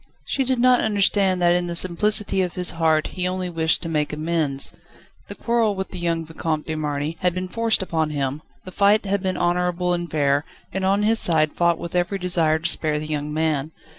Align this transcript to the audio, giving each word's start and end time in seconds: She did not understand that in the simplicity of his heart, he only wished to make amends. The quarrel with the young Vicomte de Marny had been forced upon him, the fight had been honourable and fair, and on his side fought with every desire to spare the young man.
She 0.25 0.43
did 0.43 0.57
not 0.57 0.81
understand 0.81 1.43
that 1.43 1.53
in 1.53 1.67
the 1.67 1.75
simplicity 1.75 2.41
of 2.41 2.55
his 2.55 2.71
heart, 2.71 3.09
he 3.13 3.27
only 3.27 3.51
wished 3.51 3.83
to 3.83 3.87
make 3.87 4.11
amends. 4.11 4.73
The 5.27 5.35
quarrel 5.35 5.75
with 5.75 5.89
the 5.89 5.99
young 5.99 6.25
Vicomte 6.25 6.65
de 6.65 6.73
Marny 6.75 7.17
had 7.19 7.35
been 7.35 7.47
forced 7.47 7.83
upon 7.83 8.09
him, 8.09 8.41
the 8.65 8.71
fight 8.71 9.05
had 9.05 9.21
been 9.21 9.37
honourable 9.37 9.93
and 9.93 10.09
fair, 10.09 10.43
and 10.73 10.83
on 10.83 11.03
his 11.03 11.19
side 11.19 11.53
fought 11.53 11.77
with 11.77 11.95
every 11.95 12.17
desire 12.17 12.57
to 12.57 12.67
spare 12.67 12.97
the 12.97 13.05
young 13.05 13.31
man. 13.31 13.73